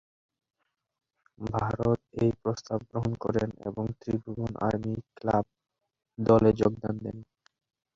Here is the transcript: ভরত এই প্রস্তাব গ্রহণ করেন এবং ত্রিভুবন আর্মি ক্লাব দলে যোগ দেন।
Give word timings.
ভরত 1.39 1.83
এই 2.21 2.31
প্রস্তাব 2.41 2.79
গ্রহণ 2.89 3.13
করেন 3.23 3.49
এবং 3.67 3.85
ত্রিভুবন 3.99 4.51
আর্মি 4.67 4.95
ক্লাব 5.17 5.45
দলে 6.19 6.51
যোগ 6.59 6.73
দেন। 6.81 7.17